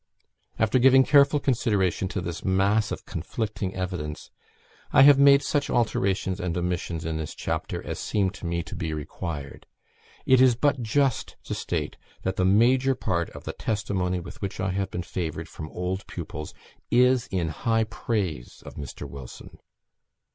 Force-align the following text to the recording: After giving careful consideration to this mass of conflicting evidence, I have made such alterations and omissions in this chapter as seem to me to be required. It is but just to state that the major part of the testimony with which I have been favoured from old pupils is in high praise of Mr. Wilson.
After 0.57 0.79
giving 0.79 1.03
careful 1.03 1.39
consideration 1.39 2.07
to 2.07 2.21
this 2.21 2.43
mass 2.43 2.91
of 2.91 3.05
conflicting 3.05 3.75
evidence, 3.75 4.31
I 4.91 5.03
have 5.03 5.19
made 5.19 5.43
such 5.43 5.69
alterations 5.69 6.39
and 6.39 6.57
omissions 6.57 7.05
in 7.05 7.17
this 7.17 7.35
chapter 7.35 7.85
as 7.85 7.99
seem 7.99 8.31
to 8.31 8.47
me 8.47 8.63
to 8.63 8.75
be 8.75 8.95
required. 8.95 9.67
It 10.25 10.41
is 10.41 10.55
but 10.55 10.81
just 10.81 11.35
to 11.43 11.53
state 11.53 11.97
that 12.23 12.35
the 12.37 12.45
major 12.45 12.95
part 12.95 13.29
of 13.29 13.43
the 13.43 13.53
testimony 13.53 14.19
with 14.19 14.41
which 14.41 14.59
I 14.59 14.71
have 14.71 14.89
been 14.89 15.03
favoured 15.03 15.47
from 15.47 15.69
old 15.69 16.07
pupils 16.07 16.55
is 16.89 17.27
in 17.27 17.49
high 17.49 17.83
praise 17.83 18.63
of 18.65 18.77
Mr. 18.77 19.07
Wilson. 19.07 19.59